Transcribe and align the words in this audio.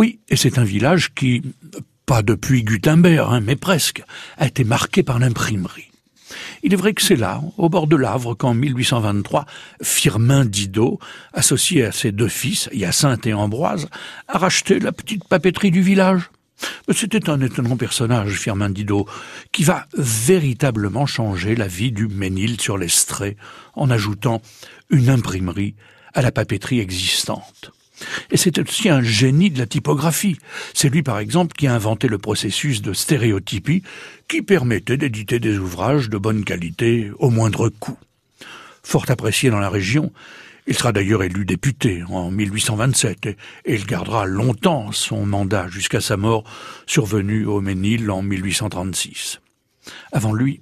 Oui, 0.00 0.18
et 0.30 0.36
c'est 0.36 0.56
un 0.56 0.64
village 0.64 1.12
qui, 1.12 1.42
pas 2.06 2.22
depuis 2.22 2.62
Gutenberg, 2.62 3.28
hein, 3.30 3.40
mais 3.42 3.54
presque, 3.54 4.02
a 4.38 4.46
été 4.46 4.64
marqué 4.64 5.02
par 5.02 5.18
l'imprimerie. 5.18 5.90
Il 6.62 6.72
est 6.72 6.76
vrai 6.76 6.94
que 6.94 7.02
c'est 7.02 7.16
là, 7.16 7.42
au 7.58 7.68
bord 7.68 7.86
de 7.86 7.96
l'Avre, 7.96 8.32
qu'en 8.32 8.54
1823, 8.54 9.44
Firmin 9.82 10.46
Didot, 10.46 10.98
associé 11.34 11.84
à 11.84 11.92
ses 11.92 12.12
deux 12.12 12.28
fils, 12.28 12.70
Hyacinthe 12.72 13.26
et 13.26 13.34
Ambroise, 13.34 13.90
a 14.26 14.38
racheté 14.38 14.78
la 14.78 14.92
petite 14.92 15.28
papeterie 15.28 15.70
du 15.70 15.82
village. 15.82 16.30
C'était 16.90 17.28
un 17.28 17.42
étonnant 17.42 17.76
personnage, 17.76 18.38
Firmin 18.38 18.70
Didot, 18.70 19.06
qui 19.52 19.64
va 19.64 19.84
véritablement 19.98 21.04
changer 21.04 21.56
la 21.56 21.66
vie 21.66 21.92
du 21.92 22.08
Ménil 22.08 22.58
sur 22.58 22.78
l'Estrée 22.78 23.36
en 23.74 23.90
ajoutant 23.90 24.40
une 24.88 25.10
imprimerie 25.10 25.74
à 26.14 26.22
la 26.22 26.32
papeterie 26.32 26.80
existante. 26.80 27.72
Et 28.30 28.36
c'est 28.36 28.58
aussi 28.58 28.88
un 28.88 29.02
génie 29.02 29.50
de 29.50 29.58
la 29.58 29.66
typographie. 29.66 30.38
C'est 30.74 30.88
lui, 30.88 31.02
par 31.02 31.18
exemple, 31.18 31.54
qui 31.54 31.66
a 31.66 31.74
inventé 31.74 32.08
le 32.08 32.18
processus 32.18 32.82
de 32.82 32.92
stéréotypie 32.92 33.82
qui 34.28 34.42
permettait 34.42 34.96
d'éditer 34.96 35.40
des 35.40 35.58
ouvrages 35.58 36.08
de 36.08 36.18
bonne 36.18 36.44
qualité 36.44 37.10
au 37.18 37.30
moindre 37.30 37.68
coût. 37.68 37.98
Fort 38.82 39.06
apprécié 39.08 39.50
dans 39.50 39.60
la 39.60 39.70
région, 39.70 40.12
il 40.66 40.76
sera 40.76 40.92
d'ailleurs 40.92 41.22
élu 41.22 41.44
député 41.44 42.02
en 42.08 42.30
1827 42.30 43.26
et, 43.26 43.36
il 43.66 43.86
gardera 43.86 44.26
longtemps 44.26 44.92
son 44.92 45.26
mandat 45.26 45.68
jusqu'à 45.68 46.00
sa 46.00 46.16
mort 46.16 46.44
survenue 46.86 47.44
au 47.44 47.60
Ménil 47.60 48.10
en 48.10 48.22
1836. 48.22 49.40
Avant 50.12 50.32
lui, 50.32 50.60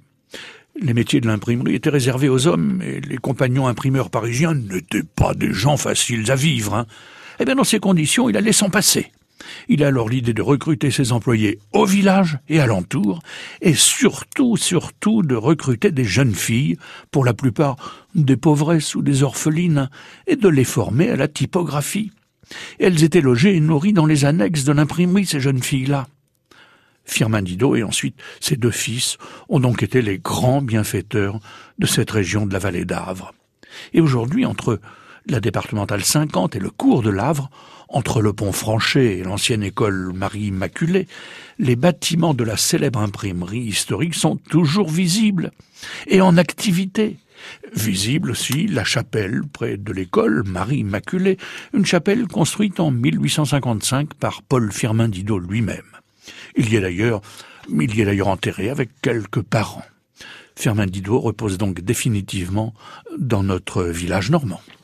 les 0.81 0.93
métiers 0.93 1.21
de 1.21 1.27
l'imprimerie 1.27 1.75
étaient 1.75 1.89
réservés 1.89 2.29
aux 2.29 2.47
hommes 2.47 2.81
et 2.81 3.01
les 3.01 3.17
compagnons 3.17 3.67
imprimeurs 3.67 4.09
parisiens 4.09 4.53
n'étaient 4.53 5.03
pas 5.03 5.33
des 5.33 5.53
gens 5.53 5.77
faciles 5.77 6.31
à 6.31 6.35
vivre. 6.35 6.73
Hein. 6.73 6.87
Eh 7.39 7.45
bien, 7.45 7.55
dans 7.55 7.63
ces 7.63 7.79
conditions, 7.79 8.29
il 8.29 8.37
allait 8.37 8.51
s'en 8.51 8.69
passer. 8.69 9.11
Il 9.67 9.83
a 9.83 9.87
alors 9.87 10.09
l'idée 10.09 10.33
de 10.33 10.41
recruter 10.41 10.91
ses 10.91 11.11
employés 11.11 11.59
au 11.71 11.85
village 11.85 12.39
et 12.49 12.59
alentour, 12.59 13.21
et 13.61 13.73
surtout, 13.73 14.57
surtout 14.57 15.23
de 15.23 15.35
recruter 15.35 15.91
des 15.91 16.03
jeunes 16.03 16.35
filles, 16.35 16.77
pour 17.11 17.23
la 17.23 17.33
plupart 17.33 17.77
des 18.15 18.37
pauvresses 18.37 18.95
ou 18.95 19.01
des 19.01 19.23
orphelines, 19.23 19.89
et 20.27 20.35
de 20.35 20.49
les 20.49 20.63
former 20.63 21.09
à 21.09 21.15
la 21.15 21.27
typographie. 21.27 22.11
Elles 22.79 23.03
étaient 23.03 23.21
logées 23.21 23.55
et 23.55 23.59
nourries 23.59 23.93
dans 23.93 24.05
les 24.05 24.25
annexes 24.25 24.63
de 24.63 24.71
l'imprimerie, 24.71 25.25
ces 25.25 25.39
jeunes 25.39 25.63
filles-là. 25.63 26.07
Firmin 27.05 27.41
Didot 27.41 27.75
et 27.75 27.83
ensuite 27.83 28.15
ses 28.39 28.55
deux 28.55 28.71
fils 28.71 29.17
ont 29.49 29.59
donc 29.59 29.81
été 29.81 30.01
les 30.01 30.19
grands 30.19 30.61
bienfaiteurs 30.61 31.39
de 31.79 31.87
cette 31.87 32.11
région 32.11 32.45
de 32.45 32.53
la 32.53 32.59
vallée 32.59 32.85
d'Avre. 32.85 33.33
Et 33.93 34.01
aujourd'hui, 34.01 34.45
entre 34.45 34.79
la 35.29 35.39
départementale 35.39 36.03
50 36.03 36.55
et 36.55 36.59
le 36.59 36.69
cours 36.69 37.01
de 37.01 37.09
l'Avre, 37.09 37.49
entre 37.87 38.21
le 38.21 38.33
pont 38.33 38.51
Franchet 38.51 39.17
et 39.17 39.23
l'ancienne 39.23 39.63
école 39.63 40.11
Marie-Immaculée, 40.13 41.07
les 41.57 41.75
bâtiments 41.75 42.33
de 42.33 42.43
la 42.43 42.57
célèbre 42.57 42.99
imprimerie 42.99 43.59
historique 43.59 44.15
sont 44.15 44.35
toujours 44.37 44.89
visibles 44.89 45.51
et 46.07 46.21
en 46.21 46.37
activité. 46.37 47.17
Visible 47.73 48.31
aussi 48.31 48.67
la 48.67 48.83
chapelle 48.83 49.41
près 49.51 49.77
de 49.77 49.93
l'école 49.93 50.43
Marie-Immaculée, 50.45 51.37
une 51.73 51.85
chapelle 51.85 52.27
construite 52.27 52.79
en 52.79 52.91
1855 52.91 54.13
par 54.15 54.41
Paul 54.43 54.71
Firmin 54.71 55.07
Didot 55.07 55.39
lui-même. 55.39 55.83
Il 56.55 56.71
y 56.71 56.75
est 56.75 56.81
d'ailleurs, 56.81 57.21
il 57.69 57.95
y 57.95 58.01
est 58.01 58.05
d'ailleurs 58.05 58.27
enterré 58.27 58.69
avec 58.69 58.89
quelques 59.01 59.41
parents. 59.41 59.85
Firmin 60.55 60.87
Didot 60.87 61.21
repose 61.21 61.57
donc 61.57 61.79
définitivement 61.79 62.73
dans 63.17 63.43
notre 63.43 63.83
village 63.83 64.29
normand. 64.29 64.59